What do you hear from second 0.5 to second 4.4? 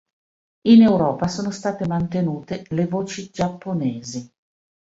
In Europa sono state mantenute le voci giapponesi.